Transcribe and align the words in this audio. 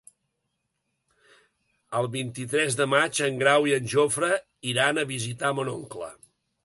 El 1.99 2.09
vint-i-tres 2.15 2.77
de 2.79 2.87
maig 2.95 3.21
en 3.27 3.37
Grau 3.43 3.67
i 3.73 3.75
en 3.79 3.93
Jofre 3.93 4.31
iran 4.73 5.01
a 5.03 5.05
visitar 5.13 5.53
mon 5.61 5.71
oncle. 5.77 6.11